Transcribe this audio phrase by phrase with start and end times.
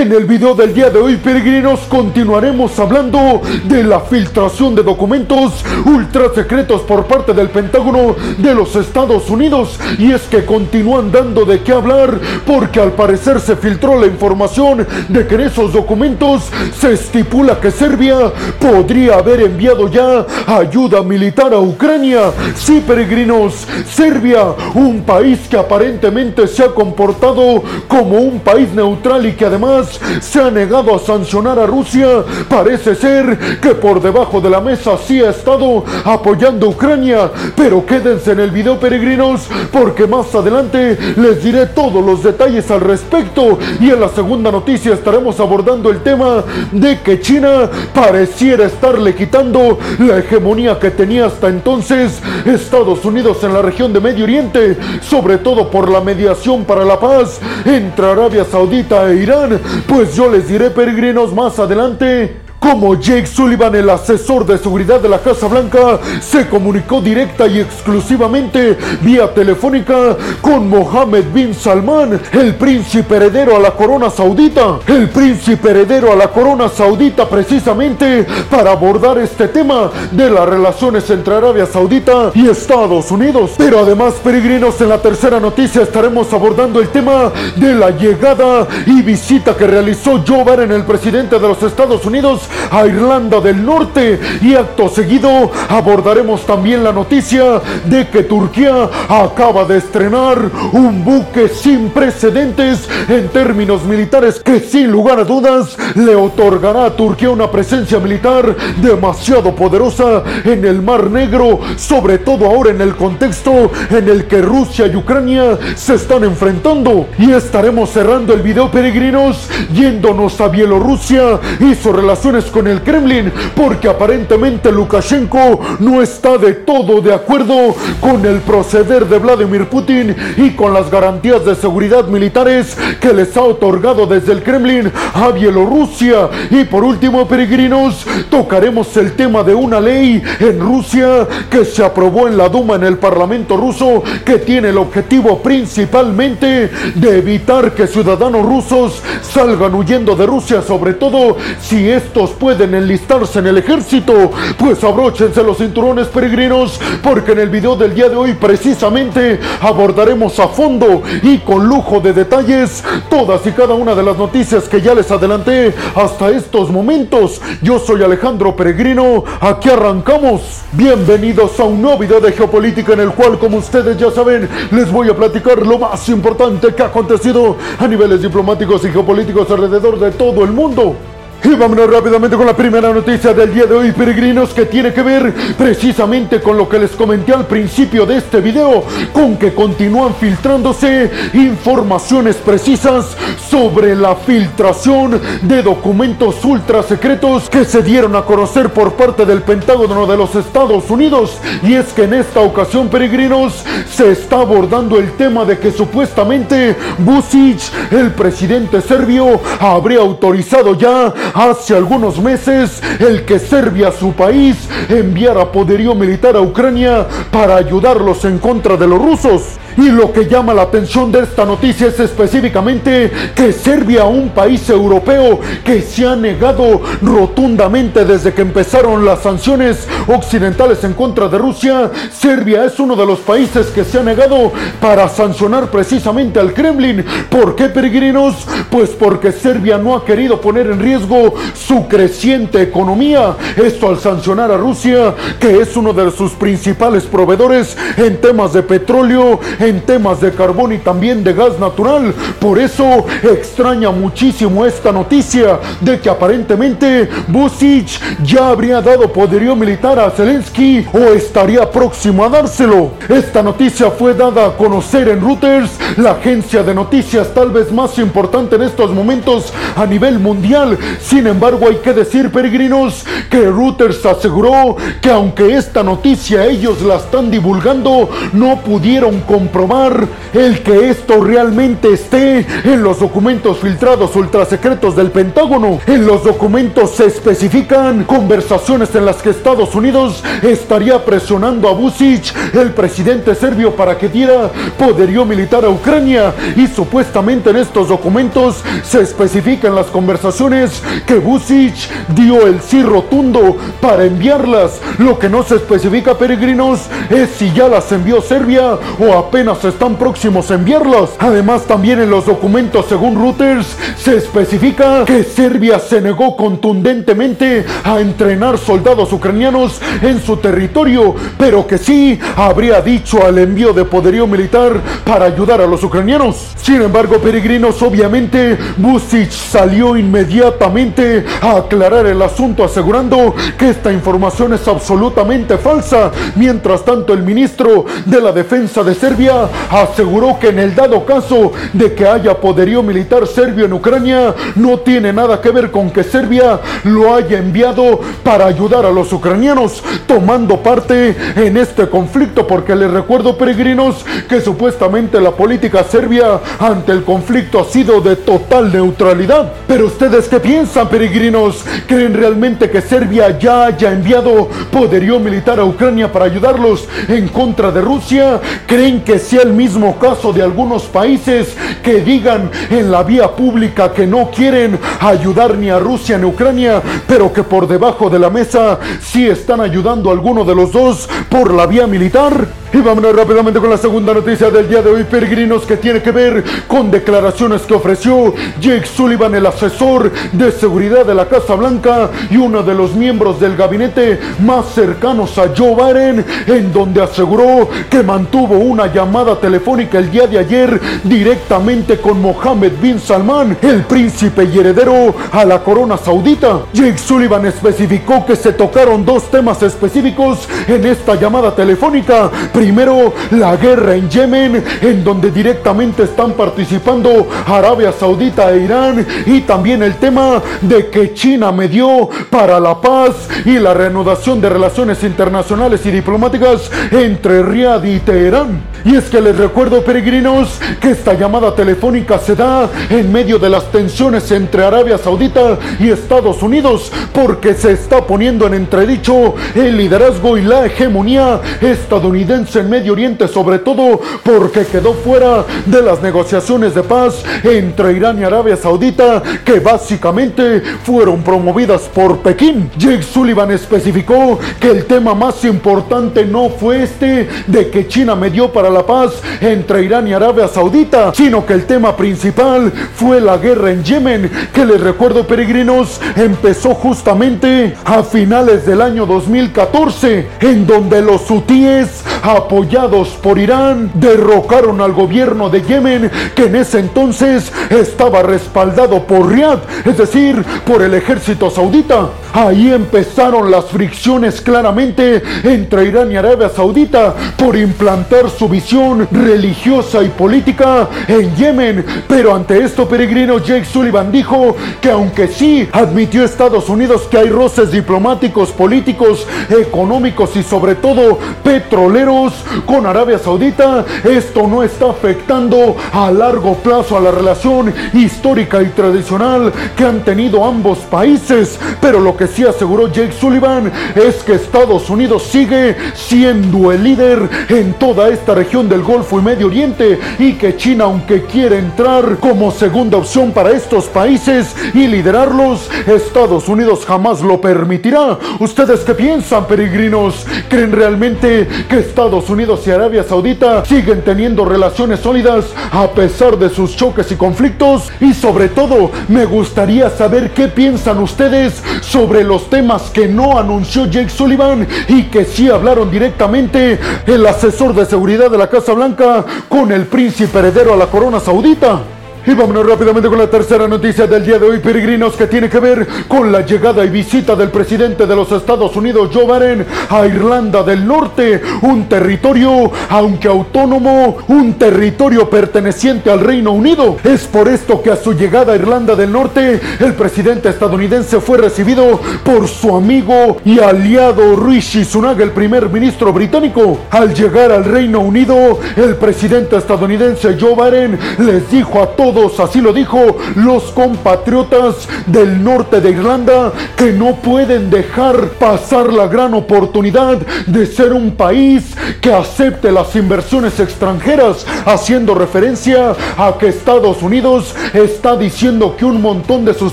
[0.00, 5.62] En el video del día de hoy, peregrinos, continuaremos hablando de la filtración de documentos
[5.84, 9.78] ultra secretos por parte del Pentágono de los Estados Unidos.
[9.98, 14.86] Y es que continúan dando de qué hablar porque al parecer se filtró la información
[15.10, 16.44] de que en esos documentos
[16.80, 22.32] se estipula que Serbia podría haber enviado ya ayuda militar a Ucrania.
[22.54, 29.32] Sí, peregrinos, Serbia, un país que aparentemente se ha comportado como un país neutral y
[29.32, 29.89] que además
[30.20, 34.96] se ha negado a sancionar a Rusia, parece ser que por debajo de la mesa
[34.98, 37.30] sí ha estado apoyando a Ucrania.
[37.56, 42.80] Pero quédense en el video, peregrinos, porque más adelante les diré todos los detalles al
[42.80, 43.58] respecto.
[43.80, 49.78] Y en la segunda noticia estaremos abordando el tema de que China pareciera estarle quitando
[49.98, 55.38] la hegemonía que tenía hasta entonces Estados Unidos en la región de Medio Oriente, sobre
[55.38, 59.60] todo por la mediación para la paz entre Arabia Saudita e Irán.
[59.86, 65.08] Pues yo les diré, peregrinos, más adelante como Jake Sullivan, el asesor de seguridad de
[65.08, 72.54] la Casa Blanca, se comunicó directa y exclusivamente vía telefónica con Mohammed bin Salman, el
[72.54, 74.78] príncipe heredero a la corona saudita.
[74.86, 81.08] El príncipe heredero a la corona saudita precisamente para abordar este tema de las relaciones
[81.10, 83.52] entre Arabia Saudita y Estados Unidos.
[83.56, 89.00] Pero además, peregrinos, en la tercera noticia estaremos abordando el tema de la llegada y
[89.02, 94.18] visita que realizó Joe Biden, el presidente de los Estados Unidos, a Irlanda del Norte
[94.40, 100.38] y acto seguido abordaremos también la noticia de que Turquía acaba de estrenar
[100.72, 106.96] un buque sin precedentes en términos militares que sin lugar a dudas le otorgará a
[106.96, 112.96] Turquía una presencia militar demasiado poderosa en el Mar Negro, sobre todo ahora en el
[112.96, 117.08] contexto en el que Rusia y Ucrania se están enfrentando.
[117.18, 123.32] Y estaremos cerrando el video peregrinos yéndonos a Bielorrusia y sus relaciones con el Kremlin,
[123.54, 130.14] porque aparentemente Lukashenko no está de todo de acuerdo con el proceder de Vladimir Putin
[130.36, 135.28] y con las garantías de seguridad militares que les ha otorgado desde el Kremlin a
[135.30, 136.28] Bielorrusia.
[136.50, 142.28] Y por último, peregrinos, tocaremos el tema de una ley en Rusia que se aprobó
[142.28, 147.86] en la Duma en el Parlamento ruso que tiene el objetivo principalmente de evitar que
[147.86, 154.30] ciudadanos rusos salgan huyendo de Rusia, sobre todo si estos pueden enlistarse en el ejército.
[154.58, 160.38] Pues abróchense los cinturones peregrinos, porque en el video del día de hoy precisamente abordaremos
[160.38, 164.80] a fondo y con lujo de detalles todas y cada una de las noticias que
[164.80, 167.40] ya les adelanté hasta estos momentos.
[167.62, 170.62] Yo soy Alejandro Peregrino, aquí arrancamos.
[170.72, 174.90] Bienvenidos a un nuevo video de geopolítica en el cual, como ustedes ya saben, les
[174.90, 179.98] voy a platicar lo más importante que ha acontecido a niveles diplomáticos y geopolíticos alrededor
[179.98, 180.96] de todo el mundo.
[181.42, 185.02] Y vámonos rápidamente con la primera noticia del día de hoy, peregrinos, que tiene que
[185.02, 190.14] ver precisamente con lo que les comenté al principio de este video, con que continúan
[190.14, 193.16] filtrándose informaciones precisas
[193.48, 199.42] sobre la filtración de documentos ultra secretos que se dieron a conocer por parte del
[199.42, 201.38] Pentágono de los Estados Unidos.
[201.62, 206.76] Y es que en esta ocasión, peregrinos, se está abordando el tema de que supuestamente
[206.98, 214.56] Vucic, el presidente serbio, habría autorizado ya hace algunos meses el que Serbia, su país,
[214.88, 219.58] enviara poderío militar a Ucrania para ayudarlos en contra de los rusos.
[219.76, 224.68] Y lo que llama la atención de esta noticia es específicamente que Serbia, un país
[224.68, 231.38] europeo que se ha negado rotundamente desde que empezaron las sanciones occidentales en contra de
[231.38, 236.52] Rusia, Serbia es uno de los países que se ha negado para sancionar precisamente al
[236.52, 237.04] Kremlin.
[237.28, 238.46] ¿Por qué, peregrinos?
[238.70, 243.36] Pues porque Serbia no ha querido poner en riesgo su creciente economía.
[243.56, 248.62] Esto al sancionar a Rusia, que es uno de sus principales proveedores en temas de
[248.62, 252.14] petróleo, en temas de carbón y también de gas natural.
[252.38, 259.98] Por eso extraña muchísimo esta noticia de que aparentemente Vucic ya habría dado poderío militar
[259.98, 262.92] a Zelensky o estaría próximo a dárselo.
[263.08, 267.98] Esta noticia fue dada a conocer en Reuters, la agencia de noticias tal vez más
[267.98, 270.78] importante en estos momentos a nivel mundial.
[271.00, 276.96] Sin embargo, hay que decir, peregrinos, que Reuters aseguró que aunque esta noticia ellos la
[276.96, 284.14] están divulgando, no pudieron comprobar comprobar el que esto realmente esté en los documentos filtrados
[284.14, 285.80] ultrasecretos del Pentágono.
[285.88, 292.32] En los documentos se especifican conversaciones en las que Estados Unidos estaría presionando a Vucic,
[292.54, 296.32] el presidente serbio, para que diera poderío militar a Ucrania.
[296.54, 301.74] Y supuestamente en estos documentos se especifican las conversaciones que Vucic
[302.14, 304.80] dio el sí rotundo para enviarlas.
[304.98, 309.96] Lo que no se especifica, peregrinos, es si ya las envió Serbia o apenas están
[309.96, 311.10] próximos a enviarlas.
[311.18, 318.00] Además, también en los documentos, según Reuters, se especifica que Serbia se negó contundentemente a
[318.00, 324.26] entrenar soldados ucranianos en su territorio, pero que sí habría dicho al envío de poderío
[324.26, 326.52] militar para ayudar a los ucranianos.
[326.62, 334.52] Sin embargo, peregrinos, obviamente, Vucic salió inmediatamente a aclarar el asunto asegurando que esta información
[334.52, 336.12] es absolutamente falsa.
[336.36, 339.29] Mientras tanto, el ministro de la Defensa de Serbia
[339.70, 344.78] aseguró que en el dado caso de que haya poderío militar serbio en Ucrania, no
[344.78, 349.82] tiene nada que ver con que Serbia lo haya enviado para ayudar a los ucranianos
[350.06, 356.92] tomando parte en este conflicto, porque les recuerdo, peregrinos, que supuestamente la política serbia ante
[356.92, 359.52] el conflicto ha sido de total neutralidad.
[359.66, 361.64] Pero ustedes qué piensan, peregrinos?
[361.86, 367.70] ¿Creen realmente que Serbia ya haya enviado poderío militar a Ucrania para ayudarlos en contra
[367.70, 368.40] de Rusia?
[368.66, 373.92] ¿Creen que sea el mismo caso de algunos países que digan en la vía pública
[373.92, 378.18] que no quieren ayudar ni a Rusia ni a Ucrania, pero que por debajo de
[378.18, 382.48] la mesa sí están ayudando a alguno de los dos por la vía militar?
[382.72, 386.12] Y vámonos rápidamente con la segunda noticia del día de hoy, peregrinos, que tiene que
[386.12, 392.10] ver con declaraciones que ofreció Jake Sullivan, el asesor de seguridad de la Casa Blanca
[392.30, 397.68] y uno de los miembros del gabinete más cercanos a Joe Biden, en donde aseguró
[397.90, 403.82] que mantuvo una llamada telefónica el día de ayer directamente con Mohammed bin Salman, el
[403.82, 406.60] príncipe y heredero a la corona saudita.
[406.72, 413.56] Jake Sullivan especificó que se tocaron dos temas específicos en esta llamada telefónica Primero, la
[413.56, 419.06] guerra en Yemen, en donde directamente están participando Arabia Saudita e Irán.
[419.24, 424.50] Y también el tema de que China medió para la paz y la reanudación de
[424.50, 428.60] relaciones internacionales y diplomáticas entre Riad y Teherán.
[428.84, 433.48] Y es que les recuerdo, peregrinos, que esta llamada telefónica se da en medio de
[433.48, 439.78] las tensiones entre Arabia Saudita y Estados Unidos, porque se está poniendo en entredicho el
[439.78, 446.02] liderazgo y la hegemonía estadounidense en Medio Oriente, sobre todo porque quedó fuera de las
[446.02, 452.70] negociaciones de paz entre Irán y Arabia Saudita, que básicamente fueron promovidas por Pekín.
[452.76, 458.52] Jake Sullivan especificó que el tema más importante no fue este de que China medió
[458.52, 463.36] para la paz entre Irán y Arabia Saudita, sino que el tema principal fue la
[463.36, 470.66] guerra en Yemen, que les recuerdo peregrinos, empezó justamente a finales del año 2014, en
[470.66, 472.02] donde los hutíes
[472.40, 479.30] apoyados por Irán, derrocaron al gobierno de Yemen, que en ese entonces estaba respaldado por
[479.30, 482.08] Riad, es decir, por el ejército saudita.
[482.32, 490.02] Ahí empezaron las fricciones claramente entre Irán y Arabia Saudita por implantar su visión religiosa
[490.02, 491.84] y política en Yemen.
[492.06, 497.30] Pero ante esto, peregrino Jake Sullivan dijo que aunque sí admitió Estados Unidos que hay
[497.30, 502.32] roces diplomáticos, políticos, económicos y sobre todo petroleros
[502.64, 508.66] con Arabia Saudita, esto no está afectando a largo plazo a la relación histórica y
[508.66, 511.58] tradicional que han tenido ambos países.
[511.80, 517.26] Pero lo que sí aseguró Jake Sullivan es que Estados Unidos sigue siendo el líder
[517.48, 522.18] en toda esta región del Golfo y Medio Oriente y que China, aunque quiere entrar
[522.18, 528.18] como segunda opción para estos países y liderarlos, Estados Unidos jamás lo permitirá.
[528.38, 530.26] ¿Ustedes qué piensan, peregrinos?
[530.50, 536.50] ¿Creen realmente que Estados Unidos y Arabia Saudita siguen teniendo relaciones sólidas a pesar de
[536.50, 537.90] sus choques y conflictos?
[537.98, 543.38] Y sobre todo, me gustaría saber qué piensan ustedes sobre sobre los temas que no
[543.38, 546.76] anunció Jake Sullivan y que sí hablaron directamente
[547.06, 551.20] el asesor de seguridad de la Casa Blanca con el príncipe heredero a la corona
[551.20, 551.99] saudita.
[552.30, 555.58] Y vámonos rápidamente con la tercera noticia del día de hoy, peregrinos, que tiene que
[555.58, 560.06] ver con la llegada y visita del presidente de los Estados Unidos, Joe Biden, a
[560.06, 566.98] Irlanda del Norte, un territorio, aunque autónomo, un territorio perteneciente al Reino Unido.
[567.02, 571.36] Es por esto que a su llegada a Irlanda del Norte, el presidente estadounidense fue
[571.36, 576.78] recibido por su amigo y aliado Rishi Sunak, el primer ministro británico.
[576.92, 582.60] Al llegar al Reino Unido, el presidente estadounidense Joe Biden les dijo a todos así
[582.60, 589.32] lo dijo, los compatriotas del norte de Irlanda que no pueden dejar pasar la gran
[589.34, 597.02] oportunidad de ser un país que acepte las inversiones extranjeras, haciendo referencia a que Estados
[597.02, 599.72] Unidos está diciendo que un montón de sus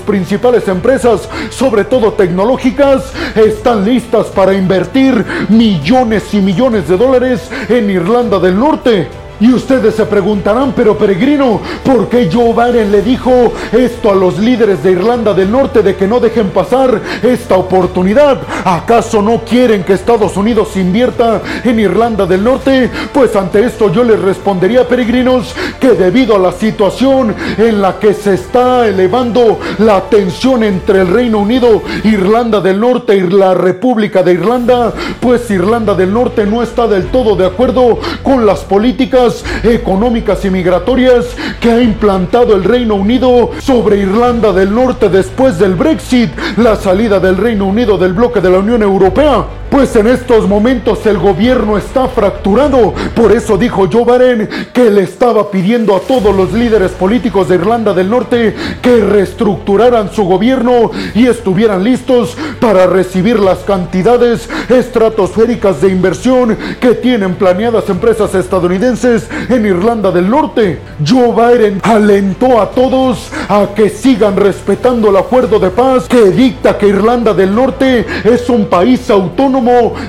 [0.00, 7.90] principales empresas, sobre todo tecnológicas, están listas para invertir millones y millones de dólares en
[7.90, 9.27] Irlanda del Norte.
[9.40, 14.36] Y ustedes se preguntarán, pero peregrino, ¿por qué Joe Biden le dijo esto a los
[14.38, 18.40] líderes de Irlanda del Norte de que no dejen pasar esta oportunidad?
[18.64, 22.90] ¿Acaso no quieren que Estados Unidos invierta en Irlanda del Norte?
[23.12, 28.14] Pues ante esto yo les respondería, peregrinos, que debido a la situación en la que
[28.14, 34.24] se está elevando la tensión entre el Reino Unido, Irlanda del Norte y la República
[34.24, 39.27] de Irlanda, pues Irlanda del Norte no está del todo de acuerdo con las políticas
[39.62, 41.26] económicas y migratorias
[41.60, 47.20] que ha implantado el Reino Unido sobre Irlanda del Norte después del Brexit, la salida
[47.20, 49.44] del Reino Unido del bloque de la Unión Europea.
[49.70, 52.94] Pues en estos momentos el gobierno está fracturado.
[53.14, 57.56] Por eso dijo Joe Biden que le estaba pidiendo a todos los líderes políticos de
[57.56, 65.82] Irlanda del Norte que reestructuraran su gobierno y estuvieran listos para recibir las cantidades estratosféricas
[65.82, 70.80] de inversión que tienen planeadas empresas estadounidenses en Irlanda del Norte.
[71.06, 76.78] Joe Biden alentó a todos a que sigan respetando el acuerdo de paz que dicta
[76.78, 79.57] que Irlanda del Norte es un país autónomo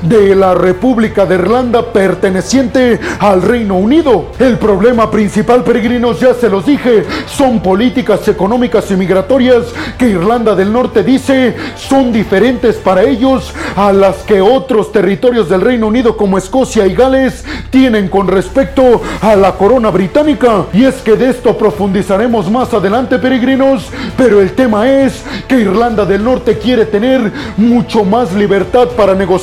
[0.03, 4.27] de la República de Irlanda perteneciente al Reino Unido.
[4.37, 9.65] El problema principal, peregrinos, ya se los dije, son políticas económicas y migratorias
[9.97, 15.61] que Irlanda del Norte dice son diferentes para ellos a las que otros territorios del
[15.61, 20.65] Reino Unido como Escocia y Gales tienen con respecto a la corona británica.
[20.73, 26.05] Y es que de esto profundizaremos más adelante, peregrinos, pero el tema es que Irlanda
[26.05, 29.38] del Norte quiere tener mucho más libertad para negociar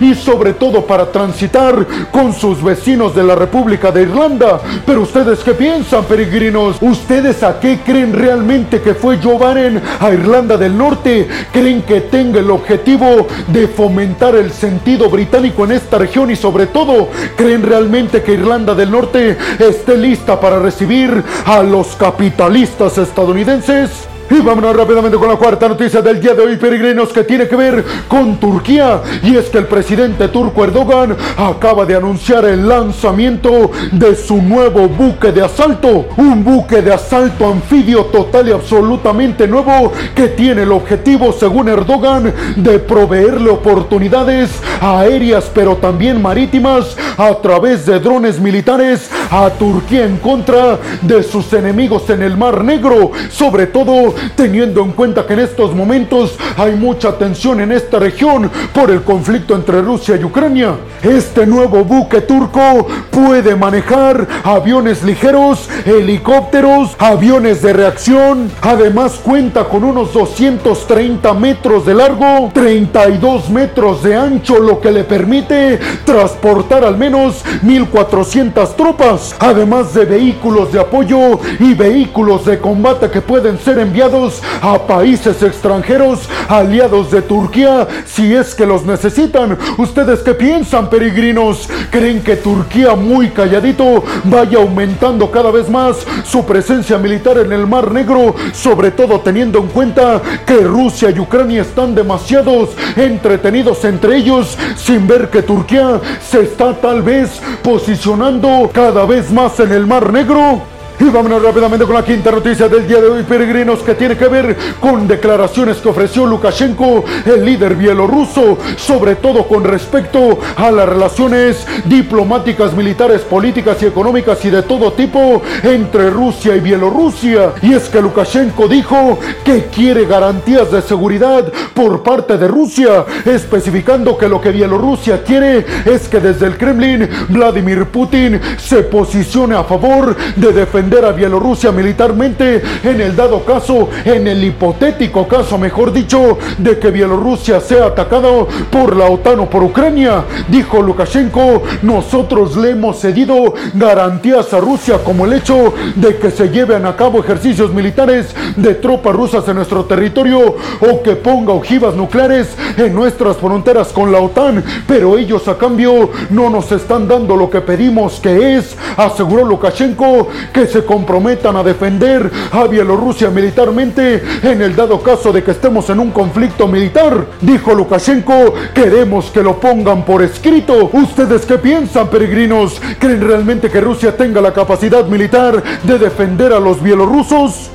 [0.00, 4.60] y sobre todo para transitar con sus vecinos de la República de Irlanda.
[4.84, 6.76] Pero ustedes qué piensan, peregrinos?
[6.80, 11.28] ¿Ustedes a qué creen realmente que fue Joe Biden a Irlanda del Norte?
[11.52, 16.66] ¿Creen que tenga el objetivo de fomentar el sentido británico en esta región y sobre
[16.66, 24.08] todo creen realmente que Irlanda del Norte esté lista para recibir a los capitalistas estadounidenses?
[24.30, 27.56] Y vámonos rápidamente con la cuarta noticia del día de hoy, peregrinos, que tiene que
[27.56, 29.00] ver con Turquía.
[29.22, 34.88] Y es que el presidente turco Erdogan acaba de anunciar el lanzamiento de su nuevo
[34.88, 36.08] buque de asalto.
[36.16, 42.32] Un buque de asalto anfibio total y absolutamente nuevo que tiene el objetivo, según Erdogan,
[42.56, 50.18] de proveerle oportunidades aéreas pero también marítimas a través de drones militares a Turquía en
[50.18, 53.12] contra de sus enemigos en el Mar Negro.
[53.30, 58.50] Sobre todo teniendo en cuenta que en estos momentos hay mucha tensión en esta región
[58.72, 60.74] por el conflicto entre Rusia y Ucrania.
[61.02, 68.50] Este nuevo buque turco puede manejar aviones ligeros, helicópteros, aviones de reacción.
[68.62, 75.04] Además cuenta con unos 230 metros de largo, 32 metros de ancho, lo que le
[75.04, 83.10] permite transportar al menos 1.400 tropas, además de vehículos de apoyo y vehículos de combate
[83.10, 89.58] que pueden ser enviados a países extranjeros aliados de Turquía si es que los necesitan.
[89.76, 91.68] ¿Ustedes qué piensan, peregrinos?
[91.90, 97.66] ¿Creen que Turquía muy calladito vaya aumentando cada vez más su presencia militar en el
[97.66, 104.16] Mar Negro, sobre todo teniendo en cuenta que Rusia y Ucrania están demasiados entretenidos entre
[104.16, 109.86] ellos sin ver que Turquía se está tal vez posicionando cada vez más en el
[109.86, 110.60] Mar Negro?
[111.00, 114.26] Y vámonos rápidamente con la quinta noticia del día de hoy, peregrinos, que tiene que
[114.26, 120.88] ver con declaraciones que ofreció Lukashenko, el líder bielorruso, sobre todo con respecto a las
[120.88, 127.52] relaciones diplomáticas, militares, políticas y económicas y de todo tipo entre Rusia y Bielorrusia.
[127.62, 134.18] Y es que Lukashenko dijo que quiere garantías de seguridad por parte de Rusia, especificando
[134.18, 139.62] que lo que Bielorrusia quiere es que desde el Kremlin Vladimir Putin se posicione a
[139.62, 145.92] favor de defender a Bielorrusia militarmente en el dado caso, en el hipotético caso, mejor
[145.92, 150.24] dicho, de que Bielorrusia sea atacado por la OTAN o por Ucrania.
[150.48, 156.48] Dijo Lukashenko, nosotros le hemos cedido garantías a Rusia como el hecho de que se
[156.48, 161.94] lleven a cabo ejercicios militares de tropas rusas en nuestro territorio o que ponga ojivas
[161.94, 167.36] nucleares en nuestras fronteras con la OTAN, pero ellos a cambio no nos están dando
[167.36, 174.22] lo que pedimos que es, aseguró Lukashenko, que se comprometan a defender a Bielorrusia militarmente
[174.42, 177.26] en el dado caso de que estemos en un conflicto militar.
[177.40, 180.90] Dijo Lukashenko, queremos que lo pongan por escrito.
[180.92, 182.80] ¿Ustedes qué piensan, peregrinos?
[182.98, 187.70] ¿Creen realmente que Rusia tenga la capacidad militar de defender a los bielorrusos?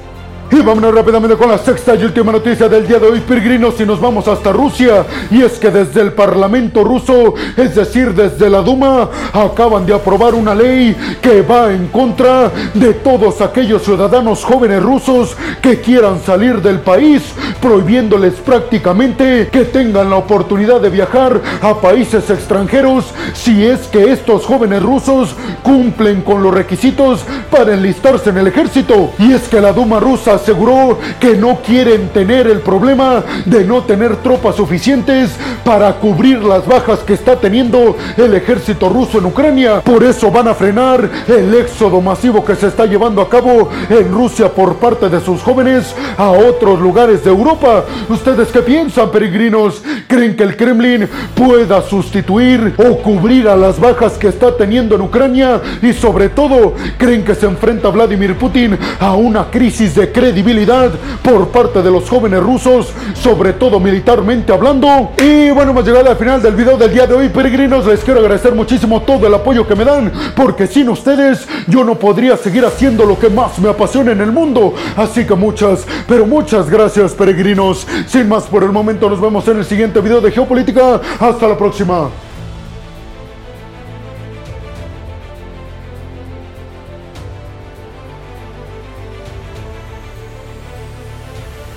[0.53, 3.87] Y vámonos rápidamente con la sexta y última noticia del día de hoy, peregrinos, y
[3.87, 5.03] nos vamos hasta Rusia.
[5.31, 10.35] Y es que desde el Parlamento ruso, es decir, desde la Duma, acaban de aprobar
[10.35, 16.61] una ley que va en contra de todos aquellos ciudadanos jóvenes rusos que quieran salir
[16.61, 17.23] del país,
[17.59, 24.45] prohibiéndoles prácticamente que tengan la oportunidad de viajar a países extranjeros si es que estos
[24.45, 29.09] jóvenes rusos cumplen con los requisitos para enlistarse en el ejército.
[29.17, 33.83] Y es que la Duma rusa aseguró que no quieren tener el problema de no
[33.83, 35.31] tener tropas suficientes
[35.63, 39.79] para cubrir las bajas que está teniendo el ejército ruso en Ucrania.
[39.79, 44.11] Por eso van a frenar el éxodo masivo que se está llevando a cabo en
[44.11, 47.85] Rusia por parte de sus jóvenes a otros lugares de Europa.
[48.09, 49.81] ¿Ustedes qué piensan, peregrinos?
[50.07, 55.01] ¿Creen que el Kremlin pueda sustituir o cubrir a las bajas que está teniendo en
[55.01, 55.61] Ucrania?
[55.81, 60.32] Y sobre todo, ¿creen que se enfrenta Vladimir Putin a una crisis de crédito?
[60.33, 65.11] Credibilidad por parte de los jóvenes rusos, sobre todo militarmente hablando.
[65.19, 67.85] Y bueno, hemos llegado al final del video del día de hoy, peregrinos.
[67.85, 71.99] Les quiero agradecer muchísimo todo el apoyo que me dan, porque sin ustedes yo no
[71.99, 74.73] podría seguir haciendo lo que más me apasiona en el mundo.
[74.97, 77.85] Así que muchas, pero muchas gracias, peregrinos.
[78.07, 80.99] Sin más por el momento, nos vemos en el siguiente video de Geopolítica.
[81.19, 82.09] Hasta la próxima.